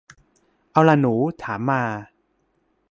[0.71, 1.13] เอาล่ะหนู
[1.43, 1.81] ถามมา